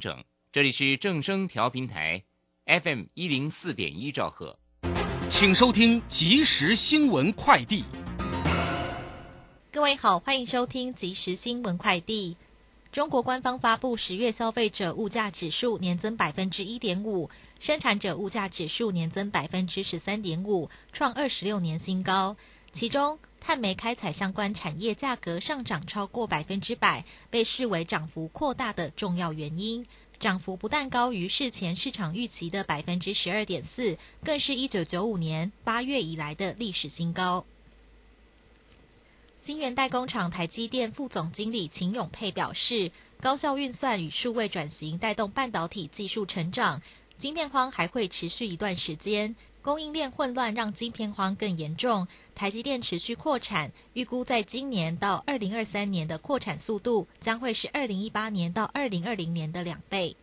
[0.00, 0.24] 整。
[0.52, 2.22] 这里是正声调频台
[2.66, 4.58] ，FM 一零四点一兆赫，
[5.28, 7.84] 请收听即时新闻快递。
[9.70, 12.36] 各位好，欢迎收听即时新闻快递。
[12.92, 22.36] 中国官方发布十月消费者物价指数年增百分之一点五，生产者物价指数年增百分之十三点五，创二十六年新高。
[22.72, 29.86] 其中，碳煤开采相关产业价格上涨超过百分之百，被视为涨幅扩大的重要原因。
[30.18, 37.44] 涨幅不但高于事前市场预期的百分之十二点四，更是一九九五年八月以来的历史新高。
[39.40, 46.80] 晶圆代工厂台积电副总经理秦永佩表示，高效运算与数位转型带动半导体技术成长，
[47.18, 49.34] 晶片荒还会持续一段时间。
[49.60, 60.16] 供应链混乱让晶片荒更严重，台积电持续扩产，预估在今年到二零二三年的扩产速度将会是二零一八年到二零二零年的两倍。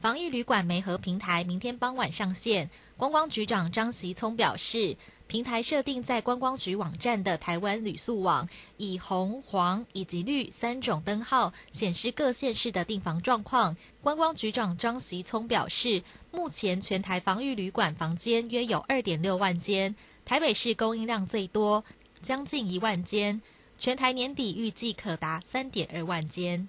[0.00, 4.96] 防疫旅馆媒合平台明天傍晚上线，观光局长张习聪表示。
[5.26, 13.74] 平台设定在观光局网站的台湾旅宿网，以红、黄以及绿三种灯号显示各县市的订房状况。
[14.02, 21.84] 观光局长张习聪表示，目前全台防御旅馆房间约有二点六万间，台北市供应量最多，
[22.22, 23.40] 将近一万间，
[23.78, 26.68] 全台年底预计可达三点二万间。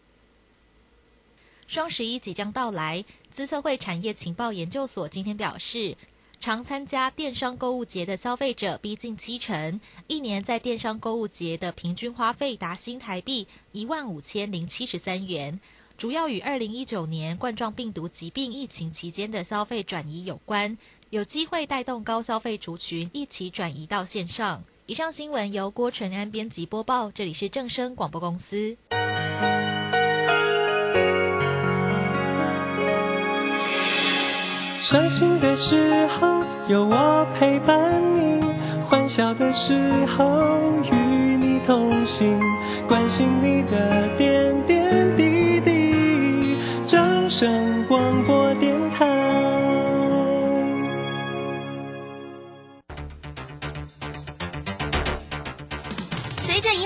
[1.68, 5.98] 双十一即将到来，资策会产业情报研究所今天表示。
[6.38, 15.60] 常参加电商购物节的消费者逼近七成，一年在电商购物节的平均花费达新台币一万五千零七十三元，
[15.98, 20.78] 主要与二零一九年冠状病毒疾病疫情期间的消费转移有关，
[21.12, 24.64] 有机会带动高消费族群一起转移到线上。
[24.88, 28.76] 以上新闻由郭纯安编辑播报，这里是正声广播公司。
[34.82, 38.44] 伤心的时候有我陪伴你，
[38.88, 39.74] 欢笑的时
[40.18, 40.44] 候
[40.92, 42.40] 与你同行，
[42.88, 44.35] 关心你的点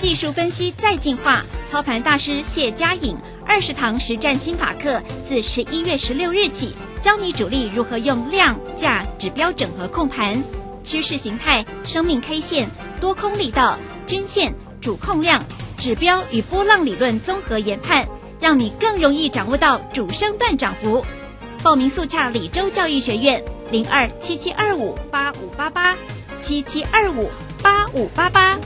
[0.00, 6.72] 技术分析再进化，操盘大师谢佳颖二十堂实战心法课，自十一月十六日起，
[7.02, 10.42] 教你主力如何用量价指标整合控盘，
[10.82, 12.66] 趋势形态、生命 K 线、
[12.98, 15.44] 多空力道、均线、主控量、
[15.76, 18.08] 指标与波浪理论综合研判，
[18.40, 21.04] 让你更容易掌握到主升段涨幅。
[21.62, 25.94] 报名速洽李州教育学院零二七七二五八五八八
[26.40, 27.30] 七七二五
[27.62, 28.58] 八五八八。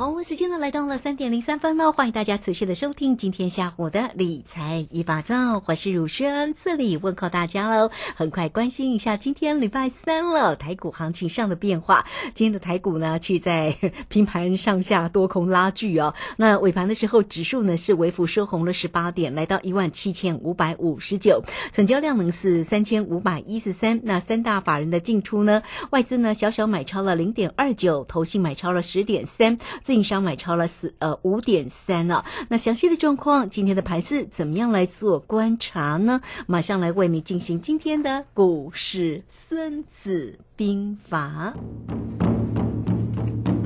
[0.00, 7.90] 好，时间呢来到了三点零三分了，欢迎大家持续的收听今天下午的理财一把照，我是汝轩，这里问候大家喽。
[8.16, 12.06] 很快关心一下今天礼拜三了，台股行情上的变化。
[12.32, 13.76] 今天的台股呢，去在
[14.08, 16.14] 平盘上下多空拉锯哦。
[16.38, 24.00] 那尾盘的时候，指数呢是微幅收红了十八点，来到一万七千五百五十九，成交量呢是三千五百一十三。
[24.02, 29.58] 那三大法人的进出呢，外资呢小小买超了零点二九，投信买超了十点三。
[29.90, 36.20] 自营商买超了四呃五点三啊，那详细的状况，今天的盘势怎么样来做观察呢？
[36.46, 41.54] 马上来为你进行今天的股市孙子兵法。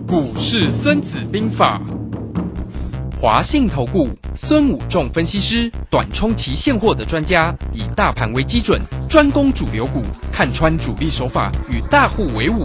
[0.08, 1.82] 股市孙子兵法，
[3.20, 10.00] 华信投顾孙武仲分析师，短冲期现货的专家，以大盘为基准，专攻主流股，
[10.32, 12.64] 看穿主力手法，与大户为伍。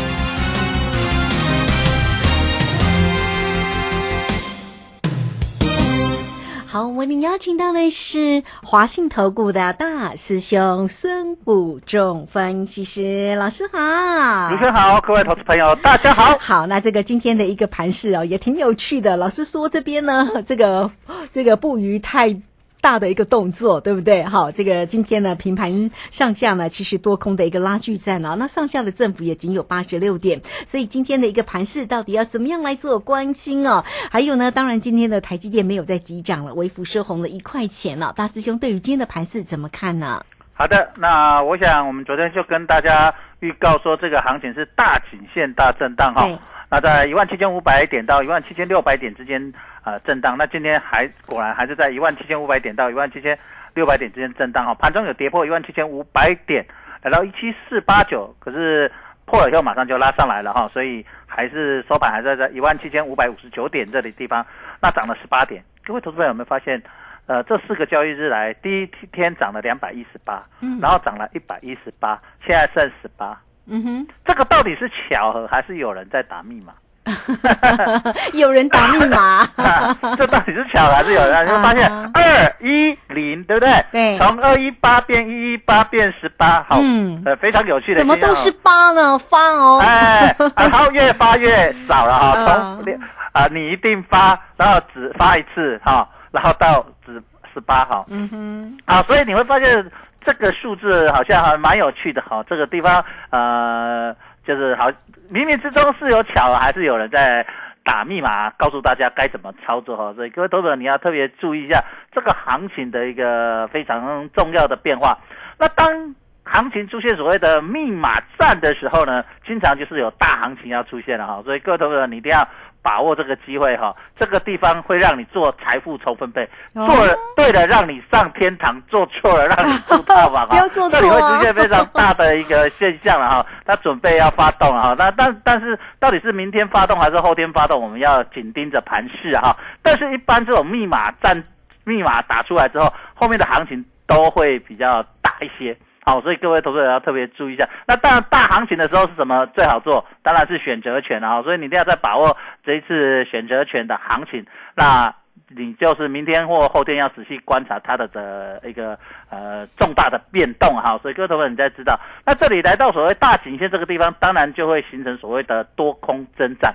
[6.71, 16.33] 好，我们邀请到的是华信投顾的大师兄孙武仲分析师老师好，主持人好，各位投资朋友大家好。
[16.39, 19.17] 好，那这个今天的一个盘势哦，也挺有趣的。
[19.17, 20.89] 老师说这边呢，这个
[21.33, 22.41] 这个不虞太。
[22.81, 24.23] 大的一个动作，对不对？
[24.23, 33.85] 好，这个今天呢，平盘上下呢，其实多空的一个拉锯战啊，那上下的振幅也仅有八十六点，所以今天的一个盘势到底要怎么样来做关心哦？
[34.09, 38.11] 还有呢，当然今天的台积电没有再急涨了，微幅收红了一块钱了。
[38.17, 40.19] 大师兄对于今天的盘势怎么看呢？
[40.53, 46.37] 好的，那我想我们昨天就跟大家预告说，这个行情是大颈线大震荡哈对。
[46.71, 49.53] 那在一万七千五百点到一万七千六百点之间
[49.83, 53.37] 呃震荡，那今天还果然还是在一万七千五百点到一万七千
[53.73, 54.73] 六百点之间震荡啊。
[54.75, 56.65] 盘中有跌破一万七千五百点，
[57.03, 58.89] 来到一七四八九，可是
[59.25, 64.45] 破了以后马上就拉上来了哈，所以还是收盘还是在一万七千五百五十九点这里地方，
[64.81, 65.61] 那涨了十八点。
[65.83, 66.81] 各位投资朋友有没有发现？
[67.27, 70.43] 呃，这四个交易日来，第一天涨了两百一十八，
[70.81, 73.39] 然后涨了一百一十八，现在剩十八。
[73.67, 76.73] 嗯哼，这个到底是巧合还是有人在打密码？
[78.33, 81.45] 有人打密码，啊 这到底是巧合还是有人？
[81.47, 83.85] 你会发现啊二一零，对不对？
[83.91, 84.17] 对。
[84.19, 87.21] 从二一八变一一八变十八，好，嗯。
[87.25, 89.17] 呃，非常有趣的怎么都是八呢？
[89.17, 92.77] 发哦，哎，然后越发越少了哈，啊。
[92.83, 92.99] 从
[93.33, 97.13] 啊你一定发，然后只发一次哈，然后到只
[97.53, 99.83] 十八哈，嗯哼，啊，所以你会发现
[100.23, 104.15] 这个数字好像还蛮有趣的哈，这个地方呃
[104.45, 104.87] 就是好
[105.31, 107.45] 冥冥之中是有巧合，还是有人在
[107.83, 111.83] 打密码告诉大家该怎么操作哈，所以各位投资者你要特别注意一下
[112.13, 115.17] 这个行情的一个非常重要的变化。
[115.57, 122.47] 那当行情出现所谓的密码战的时候呢，经常就是有大行情要出现了哈，所以各位投资者你一定要
[122.81, 126.43] 把握这个机会哈，这个地方会让你做财富重分配，
[126.73, 141.43] 哦做了对了让你上天堂，做错了让你住套房啊这里会出现非常大的一个现象了哈，它准备要发动了哈，那但但是到底是明天发动还是后天发动，我们要紧盯着盘势哈，但是一般这种密码战
[141.83, 145.77] 密码打出来之后，后面的行情都会比较大一些。
[146.03, 147.69] 好，所以各位投资者要特别注意一下。
[147.87, 150.03] 那当然，大行情的时候是什么最好做？
[150.23, 151.43] 当然是选择权啊。
[151.43, 154.43] 所以你一定要再把握这一次选择权的行情。
[154.75, 155.13] 那
[155.47, 158.97] 你就是明天或后天要仔细观察它的的一个
[159.29, 160.97] 呃重大的变动哈。
[161.03, 166.73] 所以各位投资者你再知道，那这里来到所谓大颈线这个地方，当然就会形成所谓的多空征战。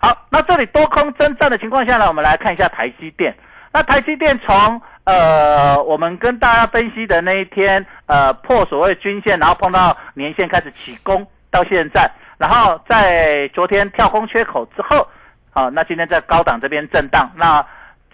[0.00, 3.34] 好，那这里多空征战的情况下呢，我们来看一下台积电。
[3.78, 15.06] 那台积电从呃我们跟大家分析的那一天，呃破所谓均线，然后碰到年线开始起攻，到现在，然后在昨天跳空缺口之后，
[15.50, 17.64] 好、那今天在高档这边震荡，那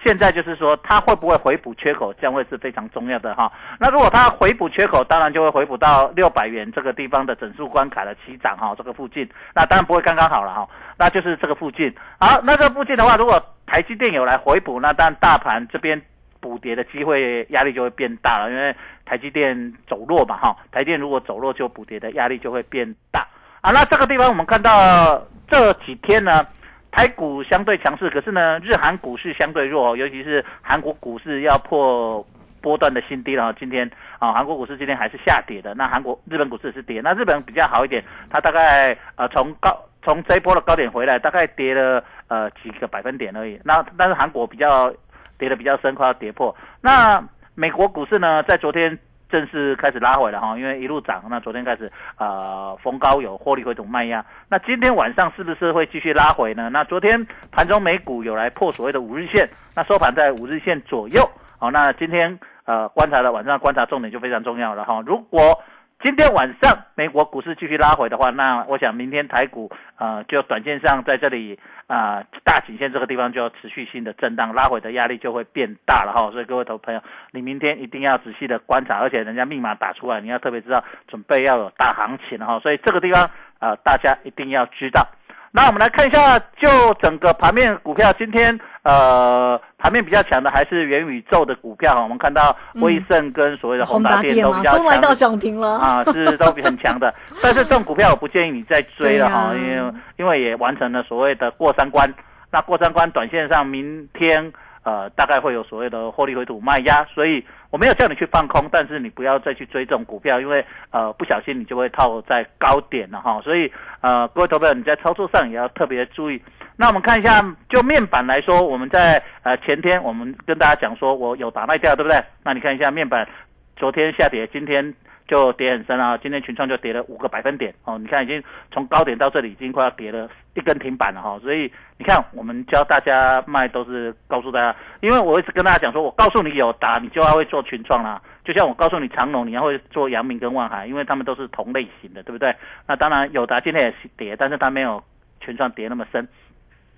[0.04, 3.50] 现在就是说它会不会回补缺口，将会是非常重要的哈。
[3.80, 10.68] 那如果它回补缺口，当然就会回补到六百元这个地方的整数关卡的起涨哈，这个附近，那当然不会刚刚好了哈，
[10.98, 11.90] 那就是这个附近。
[12.20, 16.00] 好，那这附近的话，如果台积电有来回补，那当然大盘这边
[16.38, 23.26] 补跌的机会压力就会变大了，因为台积电走弱嘛哈，台电如果走弱就补跌的压力就会变大
[23.62, 23.70] 啊。
[23.70, 26.46] 那这个地方我们看到这几天呢。
[26.94, 32.24] 台股相对强势，可是呢，日韩股市相对弱，尤其是韩国股市要破
[32.62, 33.52] 波段的新低了。
[33.58, 35.74] 今天啊，韩国股市今天还是下跌的。
[35.74, 43.60] 那韩国、日本股市是跌，那日本比较好一点，它大概呃从高从这一波的高点回来，大概跌了呃几个百分点而已。
[43.64, 44.94] 那但是韩国比较
[45.36, 46.54] 跌的比较深，快要跌破。
[46.80, 47.20] 那
[47.56, 48.96] 美国股市呢，在昨天。
[49.34, 56.70] 正式开始拉回了哈，因为一路涨，那昨天开始呃逢高有获利回吐卖压，那今天晚上是不是会继续拉回呢？
[56.70, 61.28] 那昨天盘中美股有来破所谓的五日线，那收盘在五日线左右，
[61.58, 65.60] 好，那今天呃观察的晚上观察重点就非常重要了哈，如果
[66.04, 76.30] 今天晚上美国股市继续拉回的话，那我想明天台股啊就短线上在这里啊、大颈线这个地方就要持续性的震荡，拉回的压力就会变大了哈。
[76.30, 77.00] 所以各位投朋友，
[77.32, 82.60] 你明天一定要仔细的观察，而且人家密码打出来，你要特别知道准备要有大行情哈。
[82.60, 85.08] 所以这个地方啊大家一定要知道。
[85.56, 86.68] 那我们来看一下，就
[87.00, 92.02] 整个盘面股票，今天呃盘面比较强的还是元宇宙的股票哈。
[92.02, 97.14] 我们看到威盛跟所谓的宏达电都比较强，都来到涨停了啊， 是都很强的。
[97.40, 102.12] 但是这种股票我不建议你再追了哈，啊因为因为也完成了所谓的过三关。
[102.50, 104.52] 那过三关，短线上明天
[104.84, 113.40] 呃大概会有所谓的获利回吐卖压，所以我没有叫你去放空，但是你不要再去追这种股票，因为呃不小心你就会套在高点了哈。
[113.42, 116.40] 所以呃各位投资者你在操作上也要特别注意。
[116.76, 122.20] 那我们看一下，就面板来说，我们在呃前天我们跟大家讲说我有打卖掉，对不对？
[122.42, 123.28] 那你看一下面板，
[123.76, 124.92] 昨天下跌，今天
[125.26, 142.54] 就跌很深啊，今天群创就跌了五个百分点哦，你看已经从高点到这里已经快要跌了一根停板了哈，所以你看我们教大家卖都是告诉大家，因为我一直跟大家讲说，我告诉你有达，你就要会做群创啦，就像我告诉你长隆，你要会做阳明跟万海，因为他们都是同类型的，对不对？
[142.86, 145.02] 那当然有达今天也是跌，但是它没有
[145.40, 146.28] 群创跌那么深。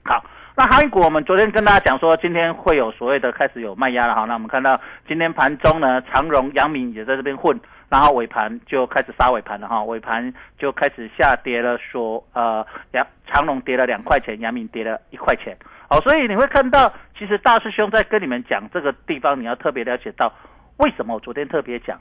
[0.05, 0.25] 好，
[0.57, 4.25] 那航运股我们昨天跟大家讲说，今天会有所谓的开始有卖压了哈。
[4.25, 15.57] 那我们看到今天盘中呢，长荣、阳明也在这边混，然后尾盘就开始杀尾盘了哈，尾盘就开始下跌了，说呃，阳长隆跌了两块钱，阳明跌了一块钱。
[15.89, 20.33] 好，所以你会看到，其实大师兄在跟你们讲这个地方，你要特别了解到
[20.79, 22.01] 为什么我昨天特别讲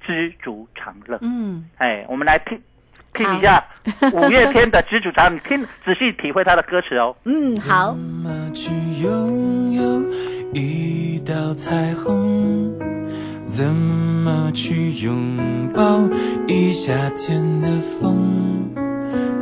[0.00, 1.18] 知足常乐。
[1.22, 2.60] 嗯，哎，我们来听。
[3.14, 3.64] 听一下
[4.12, 7.16] 五月天的《知足常》，你听仔细体会他的歌词哦。
[7.24, 7.92] 嗯，好。
[7.92, 10.02] 怎么去拥有
[10.52, 12.78] 一道彩虹？
[13.46, 16.00] 怎么去拥抱
[16.48, 17.68] 一夏天的
[18.00, 18.70] 风？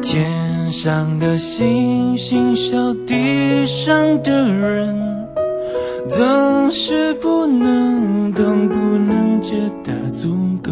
[0.02, 5.26] 天上的星星笑地上的人，
[6.10, 10.70] 总是不能懂，不能觉得足够。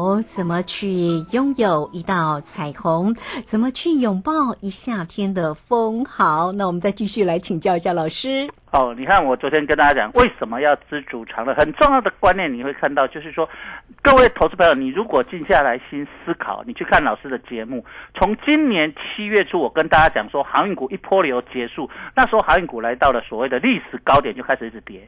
[0.00, 0.86] 好，怎么去
[1.30, 3.14] 拥有一道彩虹？
[3.44, 6.02] 怎么去拥抱一夏天的风？
[6.06, 8.48] 好，那我们再继续来请教一下老师。
[8.72, 11.54] 哦，你看我昨天跟大家讲，为什么要知足常乐？
[11.54, 13.46] 很重要的观念，你会看到，就是说，
[14.00, 25.06] 各位投资朋友，你如果静下来心思考，你去看老师的节目，从今年七月初，我跟大家讲说，航运股一波流结束，那时候航运股来到了所谓的历史高点，就开始一直跌。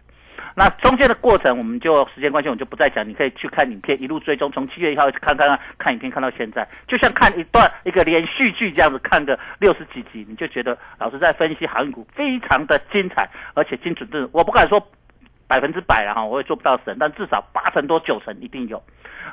[0.54, 3.08] 那中间的过程，我们就时间关系，我就不再讲。
[3.08, 14.78] 你可以去看影片，一路追踪，从七月一号看看看看影片，看到现在，就像看一段一个连续剧这样子，看个六十几集，你就觉得老师在分析航运股非常的精彩，而且精准度，我不敢说
[15.48, 18.82] 百分之百了哈，我也做不到神，但至少八成多九成一定有。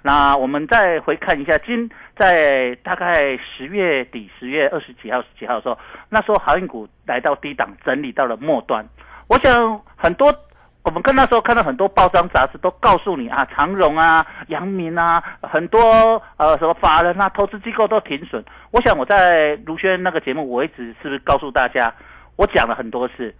[0.02, 5.78] 那我们再回看一下，今在大概十月底、十月二十几号、十几号的时候，
[6.08, 8.88] 那时候航运股来到低档，整理到了末端，
[9.28, 10.34] 我想很多。
[10.90, 15.80] 我们看那时候看到很多报章杂志都告诉你啊，长荣啊、阳明啊，很多
[16.38, 18.44] 呃什么法人啊、投资机构都停损。
[18.72, 21.94] 我想我在卢轩那个节目，我一直是不是告诉大家，
[22.38, 23.32] 我讲了很多次，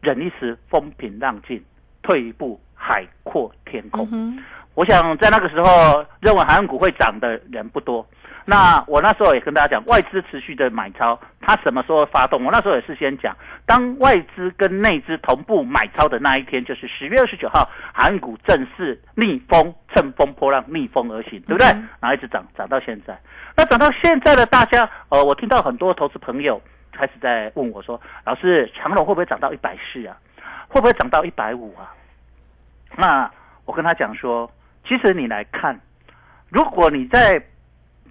[0.00, 1.62] 忍一时风平浪静，
[2.02, 4.36] 退一步海阔天空。
[4.74, 8.04] 我想在那个时候认为航运股会涨的人不多。
[8.50, 12.42] 那我那时候也跟大家讲，外资持续的买超，它什么时候发动？
[12.42, 13.36] 我那时候也是先讲，
[13.66, 21.66] 当外资跟内资同步买超的那一天，就是十月二十九号，韩股正式逆风乘风破浪逆风而行，对不对？
[22.00, 23.14] 然后一直涨，涨到现在。
[23.54, 26.58] 那涨到现在的大家，呃，我听到很多投资朋友
[26.90, 30.16] 开始在问我说，老师，长隆会不会涨到一百四啊？
[30.68, 31.92] 会不会涨到一百五啊？
[32.96, 33.30] 那
[33.66, 34.50] 我跟他讲说，
[34.88, 35.78] 其实你来看，
[36.48, 37.38] 如果你在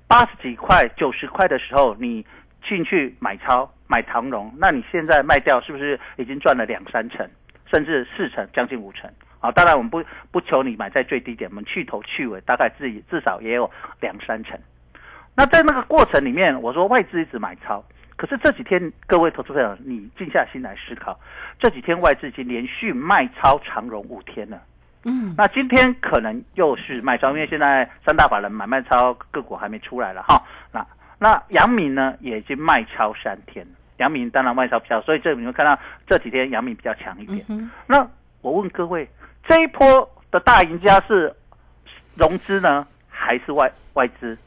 [0.07, 2.25] 八十几块、九十块的时候，你
[2.67, 7.29] 进去买超买长荣，那你现在卖掉，是不是已经赚了两三成，
[7.71, 9.09] 甚至四成，将近五成？
[9.39, 14.57] 啊，当然我们不不求你买在最低点，我们去头去尾，大概自己至少也有两三成。
[15.35, 17.83] 那在那个过程里面，我说外资一直买超，
[18.15, 21.19] 可是这几天各位投资友，你静下心来思考，
[21.59, 24.59] 这几天外资已经连续卖超长荣五天了。
[25.05, 30.41] 嗯，那今天可能又是卖超，因为现在三大法人买卖超个股还没出来了哈。
[30.71, 30.85] 那
[31.17, 33.65] 那阳明呢，也已经卖超三天，
[33.97, 37.45] 阳明当然卖超比较，所以这你会看到这几天阳明比较强一点。
[37.85, 38.05] 那
[38.41, 39.07] 我问各位，
[39.47, 41.33] 这一波的大赢家是
[42.15, 44.37] 融资呢，还是外外资？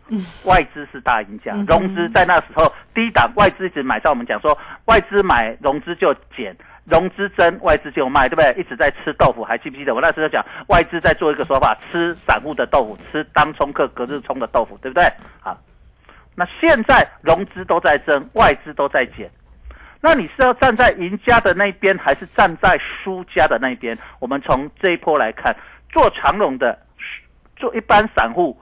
[0.44, 6.54] 外资是大赢家，融资在那时候低档，外资一直买超，我们讲说外资买，融资就减。
[6.90, 8.60] 融资增，外资就卖，对不对？
[8.60, 15.04] 一直在吃豆腐，还记不记得我那时候讲外资在做一个说法，吃散户的豆腐，吃当冲客隔日冲的豆腐，对不对？
[15.40, 15.56] 好，
[16.34, 19.30] 那现在融资都在增，外资都在减，
[20.00, 23.96] 那你是要站在赢家的那边，还是站在输家的那边？
[24.18, 25.54] 我们从这一波来看，
[25.90, 26.76] 做长融的，
[27.56, 28.58] 做一般散户，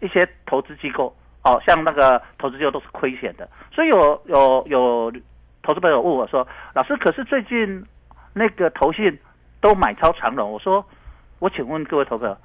[0.00, 5.12] 一些投资机构，哦，像那个投资机构都是亏钱的，所以有有有。
[5.66, 7.84] 投资朋友问我说：“老师，可是最近
[8.32, 9.18] 那个投信
[9.60, 10.86] 都买超长龙。”我说
[11.40, 12.38] ：“我请问各位投朋友，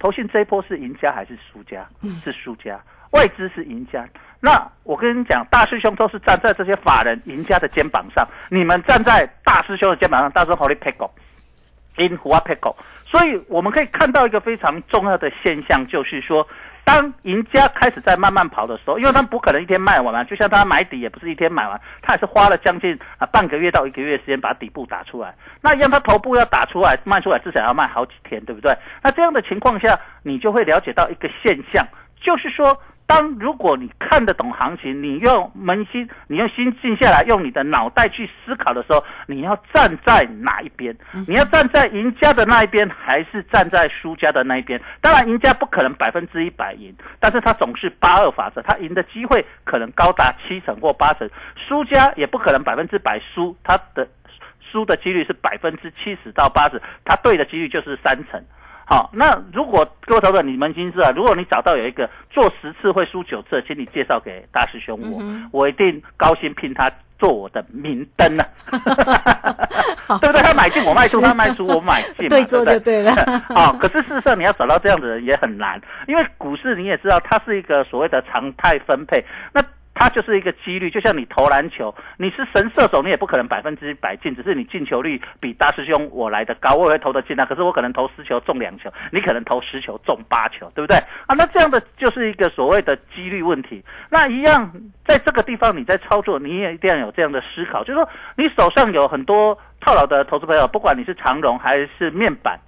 [0.00, 1.88] 投信这一波是赢家还是输家？
[2.02, 2.80] 是输家，
[3.12, 4.04] 外资是赢家。
[4.40, 11.08] 那我跟你讲，大师兄都是站在这些法人赢家的肩膀上，你们站在大师兄的肩膀上，大师兄好你 pick
[11.98, 12.74] in 胡啊 pick
[13.06, 16.44] 所以我们可以看到一个非常重要的现象，就是说。”
[16.90, 25.32] 当赢家开始在慢慢跑的时候，因为他不可能一天卖完嘛，就像他买底也不是一天买完，他也是花了将近啊半个月到一个月时间把底部打出来。
[25.60, 28.76] 那让他头部要打出来卖出来，至少要卖好几天，对不对？
[29.02, 31.86] 那这样的情况下，你就会了解到一个现象，
[32.20, 32.76] 就是说。
[33.10, 40.96] 当如果你看得懂行情，你用扪心，你用心静下来，用你的脑袋去思考的时候，你要站在哪一边？
[41.26, 44.80] 你要站在赢家的那一边，还是站在输家的那一边？
[45.00, 51.28] 当然，赢家不可能百分之一百赢，但是他总是八二法则，他赢的机会可能高达七成或八成。
[51.56, 54.06] 输家也不可能百分之百输，他的
[54.70, 58.40] 输的几率是百分之七十到八十，他对的几率就是三成。
[58.90, 70.42] 好，那如果各位投资者你扪心自问，如果你找到有一个做十次会输九次，请你介绍给大师兄我，我一定高薪聘他做我的明灯 呢，对不对？
[70.42, 73.14] 他买进我卖出，他卖出我买进，对做就对了。
[73.54, 79.24] 好，可是事实上你要找到这样的人也很难，因为股市你也知道，它是一个所谓的常态分配。
[79.52, 79.62] 那
[80.00, 87.44] 它就是一个几率，就像你投篮球，你是神射手，你也不可能百分之百进，只是你进球率比大师兄我来的高，我也会投得进啊。
[87.44, 90.96] 可是我可能投十球中两球，你可能投十球中八球，对不对？
[91.26, 93.84] 啊，那这样的就是一个所谓的几率问题。
[94.08, 94.72] 那一样，
[95.06, 102.58] 在这个地方你在操作，你也一定要有这样的思考，就是说你手上有很多套牢的投资朋友，不管你是长荣还是面板。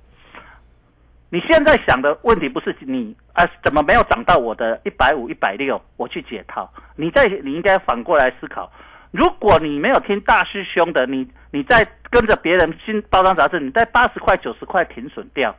[1.32, 5.80] 你现在想的问题不是你啊，怎么没有涨到我的一百五、一百六？
[5.96, 6.70] 我去解套。
[6.94, 8.70] 你在，你应该反过来思考。
[9.12, 15.56] 如果你没有听大师兄的，你你在跟着别人新包装杂志，你在八十块、九十块停损掉，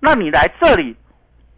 [0.00, 0.96] 那你来这里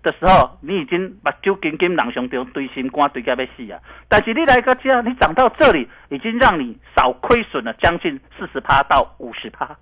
[0.02, 3.78] 的时候，你已经把酒金金狼熊丢堆心肝堆到要死啊！
[4.08, 9.76] 但是你来个这，你涨到这里，已经让你少亏损了将近四十趴到五十趴。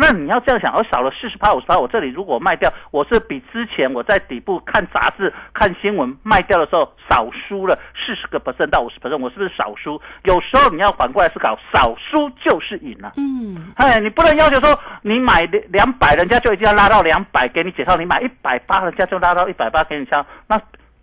[0.00, 10.00] 那你要这样想，我少了四十趴五十趴，我这里如果卖掉，我是比之前我在底部看杂志、看新闻卖掉的时候少输了四十个 percent 到五十 percent，我是不是少输？
[10.24, 13.12] 有时候你要反过来思考，少输就是赢了。
[13.18, 20.24] 嗯，哎，你不能要求说你买两百，人家就一定要拉到两百给你解套；你买一百八，人家就拉到一百八给你消。
[20.46, 20.58] 那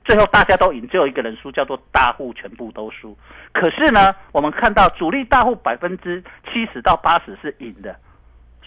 [0.06, 3.16] 最后大家都赢，只有一个人输，叫做大户全部都输。
[3.51, 7.96] 可是呢，我们看到主力大户百分之七十到八十是赢的。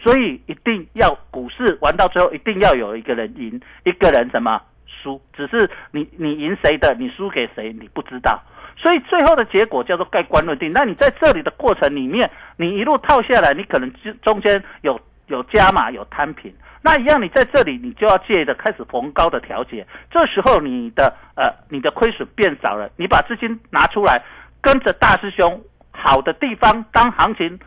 [0.03, 5.21] 所以一定要股市玩到最后，一定要有一个人赢，一个人什么输？
[5.37, 8.41] 只是你你赢谁的，你输给谁，你不知道。
[8.79, 10.73] 所以最后的结果叫做盖棺论定。
[10.73, 16.51] 那你在这里的过程里面，你一路套下来，你可能中中间有有加码有摊平。
[16.81, 19.87] 那一样，你在这里你就要借着开始逢高的调节。
[20.11, 24.23] 这时候你的呃你的亏损变少了，你把资金拿出来，
[24.63, 27.61] 跟着大师兄好的地方，当行情。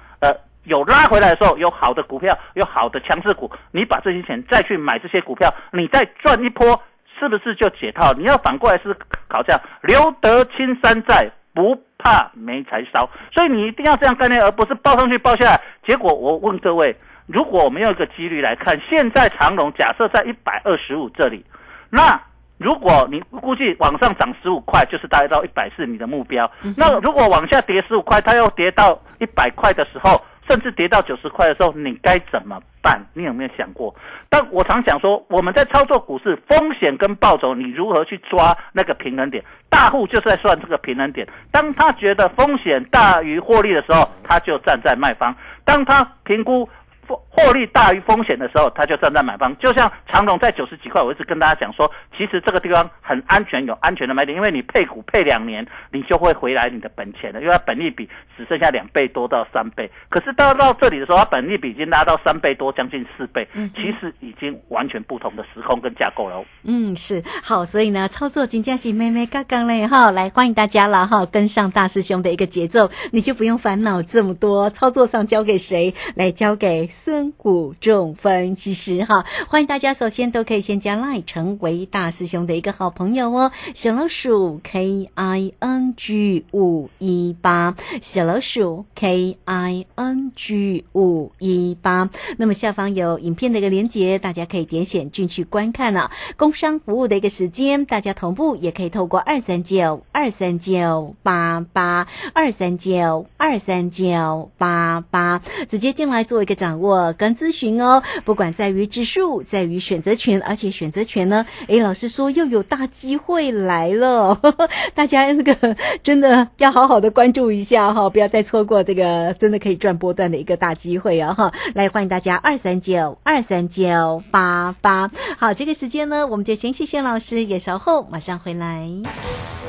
[0.65, 6.81] 有拉回来的时候，有好的股票，有好的强势股，你把这些钱再去买这些股票，你再赚一波，
[7.19, 8.13] 是不是就解套？
[8.13, 8.95] 你要反过来是
[9.27, 13.09] 考这样，留得青山在，不怕没柴烧。
[13.33, 15.61] 所以你一定要这样概念，而不是报上去报下来。
[15.85, 16.95] 结果我问各位，
[17.27, 21.45] 如果我们用一个几率来看，现在长隆假设在一百二十五这里，
[21.89, 22.17] 那
[22.57, 26.49] 如果你估计往上涨十五块，就是大概到一百是你的目标。
[26.77, 30.23] 那如果往下跌十五块，它又跌到一百块的时候。
[30.47, 33.01] 甚至跌到九十块的时候，你该怎么办？
[33.13, 33.93] 你有没有想过？
[34.29, 39.43] 但我常想说，我们在操作股市，风险跟暴走，你如何去抓那个平衡点？
[39.69, 41.27] 大户就是在算这个平衡点。
[41.51, 45.33] 当他觉得风险大于获利的时候，他就站在卖方；
[45.65, 46.67] 当他评估。
[47.07, 49.55] 获利大于风险的时候，他就站在买方。
[49.57, 59.89] 就像长隆在九十几块，我一直跟大家讲说，其实这个地方很安全，有安全的买点，因为你配股配两年，你就会回来你的本钱了，因为它本利比只剩下两倍多到三倍。
[60.09, 66.43] 可是到到这里的时候，它本利比已经拉到三倍多，将近四倍，其实已经完全不同的时空跟架构了。
[66.63, 76.87] 嗯，是好，所以呢，操作金佳喜妹妹刚刚嘞哈，来欢迎大家了哈，跟上大师兄的一个节奏，你就不用烦恼这么多，操作上交给谁来交给。
[76.93, 83.51] 孙谷仲分析师哈，欢迎大家，首先都可以先加 line 成为大师兄的一个好朋友哦。
[83.73, 92.11] 小老鼠 K I N G 五一八，小老鼠 K I N G 五一八。
[92.37, 96.11] 那么下方有影片的一个连接，大家可以点选进去观看了。
[96.37, 106.82] 工商服务的一个时间，大家同步也可以透过二三九二三九八八二三九二三九八八直接进来做一个掌握。
[106.83, 108.03] 握跟咨询哦。
[108.23, 114.39] 不管在于指数，在于选择权，而且选择权呢，诶，老师说又有大机会来了，
[114.93, 121.51] 大家那个 真的要好好的关注一下哈，不要再错过这个真的可以赚波段的一个大机会啊哈！
[121.73, 125.09] 来欢迎大家二三九二三九八八。
[125.37, 128.89] 好，这个时间呢，我们就先谢谢老师，也稍后马上回来。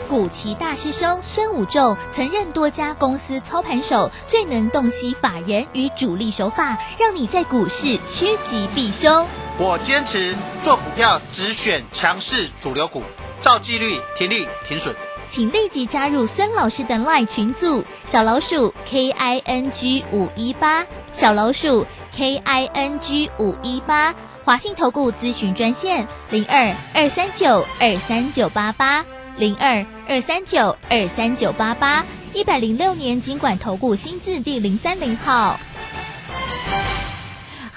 [0.07, 6.79] 古奇大师兄孙武仲曾任多家公司操盘手，最能洞悉法人与主力手法，
[7.13, 9.27] 你在股市趋吉避凶。
[9.59, 13.03] 我坚持做股票只选强势主流股，
[13.41, 14.95] 照纪律停利停损。
[15.29, 24.15] 请立即加入孙老师的 LINE 群组，小老鼠 K I N G 五一八，小老鼠 K I N G 五一八，
[24.45, 29.05] 华信投顾咨询专线零二二三九二三九八八
[29.39, 35.59] 零二二三九二三九八八，一百零六年经管投顾新字第零三零号。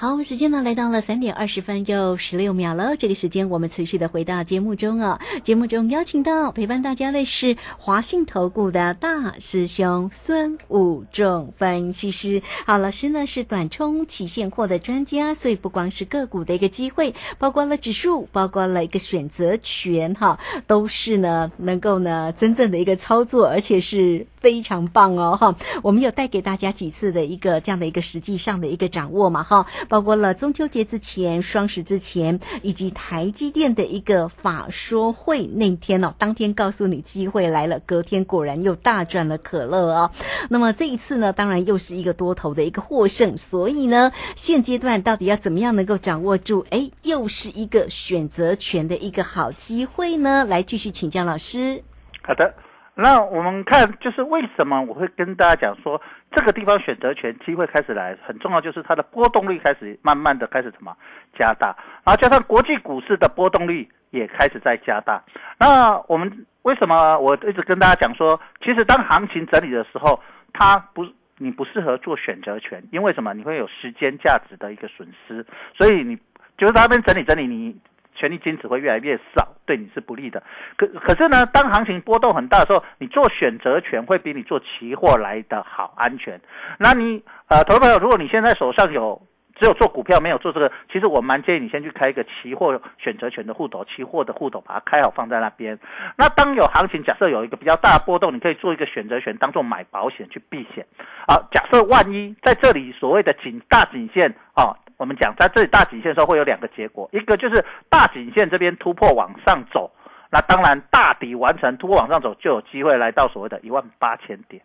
[0.00, 2.96] 好，时间呢来到了三点二十分又十六秒了。
[2.96, 5.18] 这个时间我们持续的回到节目中哦。
[5.42, 12.42] 节目中邀请到陪伴大家的是华信投顾的大师兄孙武仲分析师。
[12.64, 25.56] 好，老师呢是短冲期现货的专家，所以不光是个股的一个机会，包括了指数，包括了一个选择权，哈，都是呢能够呢真正的一个操作，而且是非常棒哦，哈。
[25.82, 29.66] 我们有带给大家几次的一个这样的一个实际上的一个掌握嘛，哈。
[29.88, 40.10] 包括了中秋节之前、双十之前，以及台积电的一个法说会那天哦，当天告诉你机会来了，隔天果然又大赚了可乐哦。
[40.50, 46.66] 那么这一次呢，当然又是一个多头的一个获胜，所以呢，现阶段到底要怎么样能够掌握住？
[46.70, 50.44] 哎，又是一个选择权的一个好机会呢？
[50.44, 51.82] 来继续请教老师。
[52.22, 52.54] 好的。
[53.00, 60.96] 那我们看，就是为什么我会跟大家讲说，这个地方选择权机会开始来，很重要就是它的波动率开始慢慢的开始什么
[61.38, 65.22] 加大，然后加上国际股市的波动率也开始在加大。
[65.58, 71.06] 那我们为什么我一直跟大家讲说，其实当行情整理的时候，它不
[71.38, 73.32] 你不适合做选择权，因为什么？
[73.34, 76.16] 你会有时间价值的一个损失，所以你
[76.56, 77.76] 就是在那边整理整理你。
[78.18, 80.42] 权利金只会越来越少，对你是不利的。
[80.76, 86.40] 可可是呢，当行情波动很大的时候，你做选择权会比你做期货来的好安全。
[86.78, 89.22] 那你呃，投资朋友，如果你现在手上有
[89.54, 95.78] 只有做股票没有做这个，其实我蛮建议你先去开一个期货选择权的户头，期货的户头把它开好放在那边。
[96.16, 100.84] 那当有行情，假设有一个比较大的波动，你可以做一个选择权，当做买保险去避险。
[101.28, 104.74] 好，假设万一在这里所谓的颈大颈线啊。
[104.98, 109.90] 我们讲在这里大颈线的时候会有两个结果，一个就是大颈线这边突破往上走，
[110.28, 114.60] 那当然大底完成突破往上走就有机会来到所谓的一万八千点。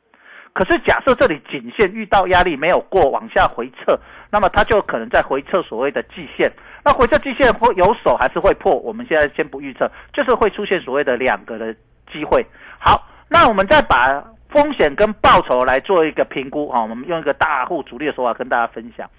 [0.52, 3.98] 可是假设这里颈线遇到压力没有过往下回撤，
[4.32, 6.52] 那么它就可能在回撤所谓的季线。
[6.84, 8.76] 那回撤季线会有手还是会破？
[8.76, 11.74] 我们现在先不预测，就是会出现所谓的两个的
[12.12, 12.46] 机会。
[12.80, 14.24] 好，那我们再把。
[14.54, 19.10] 风险跟报酬来做一个评估啊，我们用一个大户主力的说法跟大家分享。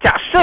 [0.00, 0.38] 假设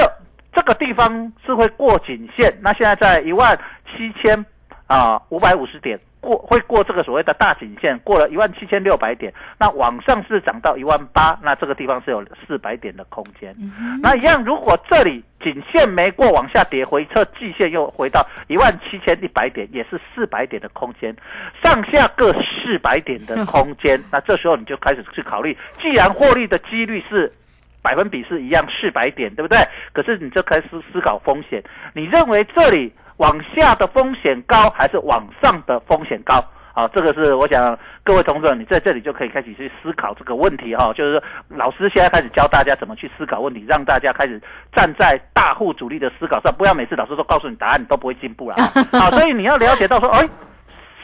[0.54, 4.46] 这个地方是会过颈线，那现在在一万七千
[4.92, 6.00] 啊五百五十点。
[6.20, 13.56] 过会过这个所谓的大颈线，过了一万七千六百点，那往上是涨到一万八，那这个地方是有四百点的空间。
[14.04, 21.12] 那一样，如果这里颈线没过，往下跌回撤季线又回到一万七千一百点，也是四百点的空间，
[21.64, 24.00] 上下各四百点的空间。
[24.12, 27.34] 那这时候你就开始去考虑，既然获利的几率是
[27.82, 29.58] 百分比是一样四百点，对不对？
[29.92, 31.64] 可是你就开始思考风险，
[31.96, 32.94] 你认为这里？
[33.22, 36.44] 往下的风险高还是往上的风险高？
[36.74, 40.92] 好，这个是我想各位同志，你在这里就可以开始去思考这个问题哈。
[40.94, 44.42] 就是老师现在开始教大家怎么去思考问题，让大家开始
[44.74, 48.56] 站在大户主力的思考上，不要每次老师都告诉你答案，你都不会进步了。
[48.94, 50.28] 好，所以你要了解到说，哎，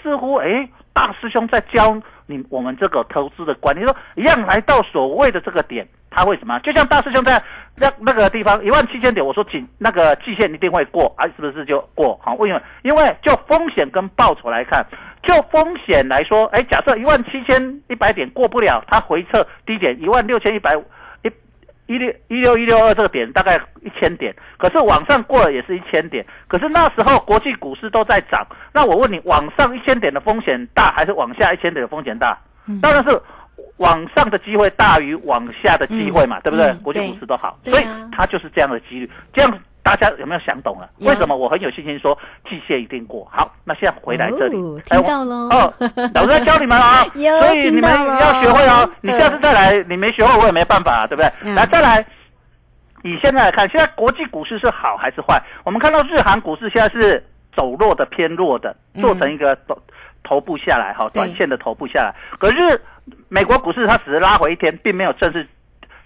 [0.01, 5.87] 似乎哎，大师兄在教你我们这个投资的观念，说一样来到所谓的这个点。
[6.09, 6.57] 它会什么？
[6.61, 7.39] 就像大师兄在
[7.75, 12.19] 那那个地方一万七千点，我说仅那个季线一定会过，啊，是不是就过？
[12.23, 12.61] 好，为什么？
[12.81, 14.83] 因为就风险跟报酬来看，
[15.21, 20.75] 就风险来说，哎，假设一万七千一百点过不了，它回撤低点一万六千一百
[21.87, 32.37] 一一六一六一六二这个点大概一千点，可是往上过了也是一千点，可是那时候国际股市都在涨，那我问你，往上一千点的风险大还是往下一千点的风险大？
[32.81, 33.19] 当然是。
[33.77, 36.73] 往上的机会大于往下的机会嘛，对不对？
[36.83, 39.09] 国际股市都好，所以它就是这样的几率。
[39.33, 40.89] 这样大家有没有想懂了？
[40.99, 43.25] 为什么我很有信心说季线一定过？
[43.31, 45.47] 好，那现在回来这里，听到喽。
[45.49, 45.73] 哦，
[46.13, 48.91] 老师在教你们啊， 所以你们要学会哦。
[48.99, 51.53] 你下次再来，你没学会我也没办法，啊对不对？
[51.53, 52.05] 来，再来。
[53.03, 55.41] 以现在来看，现在国际股市是好还是坏？
[55.63, 57.23] 我们看到日韩股市现在是
[57.55, 59.81] 走弱的偏弱的，做成一个头
[60.21, 62.13] 头部下来哈，短线的头部下来。
[62.37, 62.81] 可是
[63.29, 65.47] 美国股市它只是拉回一天，并没有正式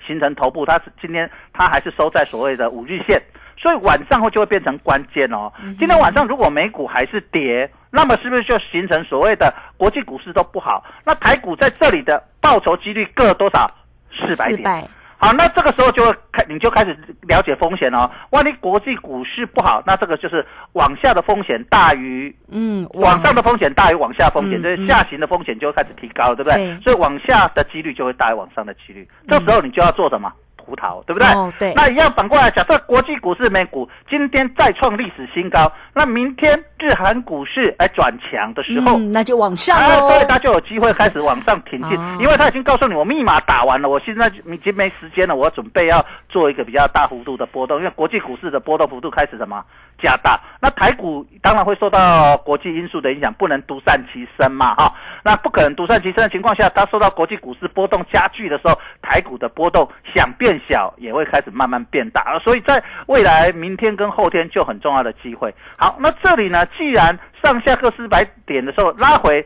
[0.05, 3.19] 形成头部，它是今天它还是收在所谓的五日线，
[3.62, 5.52] 所以晚上会就会变成关键哦。
[5.78, 10.84] 今天晚上如果美股还是跌，那么是不是就形成所谓的国际股市都不好？
[11.06, 13.69] 那台股在这里的报酬几率各多少？
[14.12, 14.89] 四百点。
[15.17, 16.97] 好，那这个时候就会开，你就开始
[17.28, 18.10] 了解风险哦。
[18.32, 20.43] 万一国际股市不好，那这个就是
[20.74, 26.56] 往下的风险大于嗯，往上的风险大于往下风险，嗯所以下行的风险就会开始提高了，对不对？
[26.56, 29.08] 对所以往下的几率就会大于往上的几率。
[29.28, 30.34] 这时候你就要做什么？
[30.65, 31.28] 葡萄，对不对？
[31.30, 31.74] 哦对。
[31.76, 40.10] 那一样反过来，假设国际股市、美股今天再创历史新高，那明天日韩股市哎转强的时候，嗯，那就往上啊，喽。
[40.10, 42.17] 对，它就有机会开始往上挺进，哦。
[42.19, 49.63] 因为它已经告诉你我密码打完了，我现在已经没时间了，我准备要做一个比较大幅度的波动，因为国际股市的波动幅度开始什么？
[50.02, 54.91] 加大，那台股当然会受到国际因素的影响，不能独善其身嘛，哈，
[55.24, 65.53] 那不可能独善其身的情况下，它受到国际股市波动加剧的时候，台股的波动想变变小也会开始慢慢变大，所以在未来明天跟后天就很重要的机会。
[65.77, 69.45] 好，那这里呢，既然上下各四百点的时候拉回。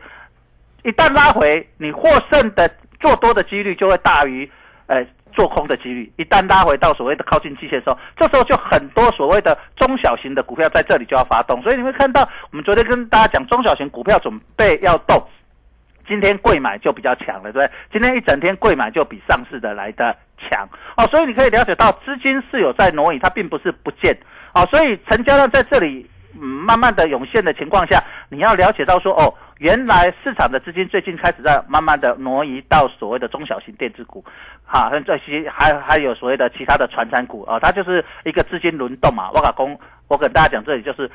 [0.82, 4.48] 一旦拉回，你获胜的做多的几率就会大于，
[4.86, 6.12] 呃，做空的几率。
[6.16, 11.60] 一旦拉回到所谓的靠近季线的时候，这时候就很多所谓的中小型的股票在这里就要发动。
[11.62, 15.20] 所以你会看到，我们昨天跟大家讲，中小型股票准备要动。
[16.06, 17.70] 今天贵买就比较强了，对不对？
[17.90, 20.68] 今天一整天贵买就比上市的来的强。
[20.96, 24.16] 哦，所以你可以了解到资金是有在挪移，它并不是不见。
[24.54, 34.24] 哦，所以成交量在这里慢慢的涌现的情况下，你要了解到说哦，原来市场的资金最近开始在慢慢的挪移到所谓的中小型电子股，
[34.64, 37.42] 哈，跟这些还还有所谓的其他的传产股。
[37.42, 39.30] 啊、它就是一个资金轮动嘛。
[39.32, 41.10] 我卡公，我跟大家讲，这里就是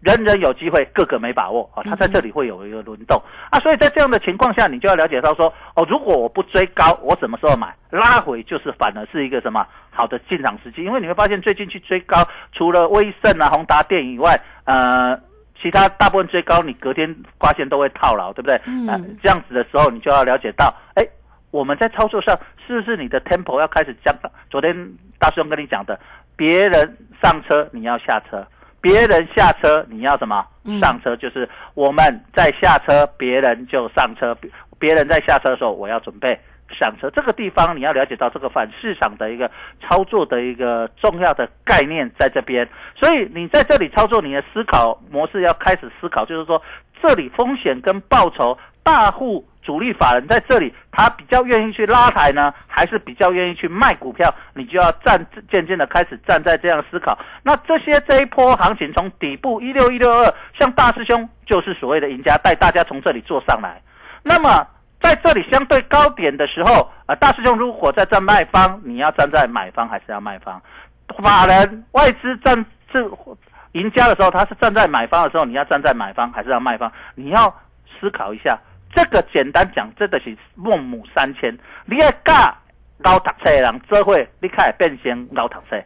[0.00, 3.20] 人人有机会，个个没把握啊、哦，它在这里会有一个轮动
[3.50, 7.74] 啊，所以在这样的情况下，你就要了解到说哦，如果我不追高，我什么时候买？
[7.90, 15.18] 拉回就是反而是一个什么好的进场时机，因为你会发现最近去追高，除了威盛啊、宏达电以外，呃。
[15.62, 17.08] 其他大部分追高，你隔天
[17.40, 18.60] 发现都会套牢，对不对？
[18.66, 21.06] 嗯呃这样子的时候，你就要了解到，哎，
[21.50, 24.14] 我们在操作上是不是你的 tempo 要开始降？
[24.50, 24.74] 昨天
[25.18, 25.98] 大师兄跟你讲的，
[26.36, 28.46] 别人上车你要下车，
[28.84, 30.46] 别人下车你要什么？
[30.66, 36.38] 嗯上车就是我们在下车，别人就上车，别别人在下车的时候，我要准备。
[36.78, 42.68] 上车这个地方，你要了解到这个反市场的一个操作的一个重要的概念在这边，
[42.98, 46.60] 所以你在这里操作，你的思考模式要开始思考，就是说
[47.00, 54.32] 这里风险跟报酬，大户主力法人在这里，他比较愿意去拉抬呢，还是比较愿意去卖股票？
[54.54, 57.18] 你就要站渐渐的开始站在这样思考。
[57.42, 63.80] 那这些这一波行情从底部一六一六二，像大师兄就是所谓的赢家，带大家从这里做上来。
[64.22, 64.66] 那么
[65.00, 70.60] 在这里相对高点的时候，啊，大师兄如果在站卖方，你要站在买方还是要卖方？
[71.22, 72.54] 法人外资站
[72.92, 73.10] 是
[73.72, 76.92] 赢家的时候，他是站在买方的时候，你要站在买方还是要卖方？
[77.14, 77.54] 你要
[77.98, 78.58] 思考一下。
[78.94, 81.56] 这个简单讲，真的是孟母三迁。
[81.86, 82.56] 你要教
[83.02, 85.76] 高读册的人做伙，你才会变成高读册；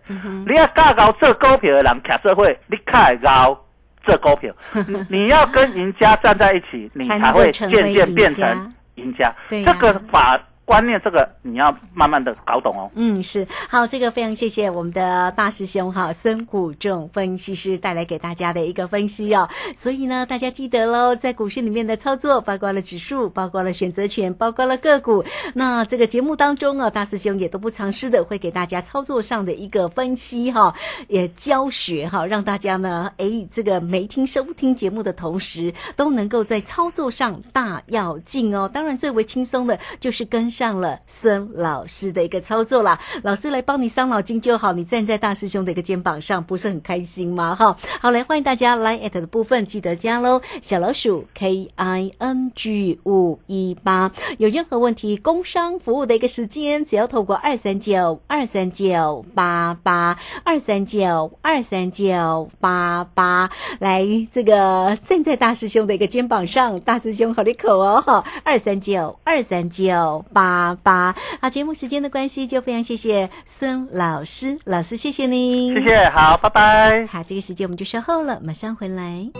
[0.46, 3.64] 你要教高做股票的人徛做伙，你才会高
[4.04, 4.54] 做股票。
[4.86, 9.34] 你 你要跟赢家站在一起，你才会渐渐变成赢家。
[9.48, 12.90] 这个法观念，这个你要慢慢的搞懂哦。
[12.94, 19.48] 嗯，是好，这个非常谢谢我们的大师兄哈孙谷仲分析师带来给大家的一个分析哦。
[19.74, 25.24] 所以呢，大家记得喽，在股市里面的操作，包括了指数，包括了选择权，包括了个股。
[25.54, 30.74] 那这个节目当中啊，大师兄也都不藏私的，会给大家操作上的一个分析哈，
[31.08, 38.70] 也教学哈，让大家呢，诶，这个没听收听节目的同时，都能够在操作上大要进哦。
[38.70, 42.98] 当然，最为轻松的就是跟上了孙老师的一个操作啦。
[43.22, 47.54] 老师来帮你伤脑筋就好，你站在大师兄的一个肩膀上，不是很开心吗？
[47.54, 54.10] 哈，好，来欢迎大家来 at 的部分记得加喽，小老鼠 K I N G 五一八。
[54.38, 70.47] 有任何问题，工商服务的一个时间，只要透过二三九二三九八八二三九二三九八八来这个站在大师兄的一个肩膀上，大师兄好利口哦哈，二三九二三九八
[70.82, 71.14] 八。
[71.40, 75.82] 好，节目时间的关系，就非常谢谢孙老师，老师谢谢您，谢。
[75.82, 77.06] 谢，好，拜拜。
[77.06, 79.30] 好，这个时间我们就稍后了，马上回来。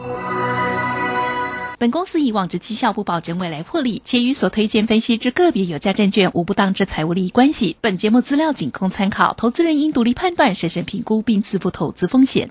[1.81, 7.77] 本公司以往之绩效不保证未来获利，且与所推荐分析之个别有价证券无不当之财务利益关系。
[7.81, 12.51] 本节目资料仅供参考，投资人应独立判断、审慎评估并自负投资风险。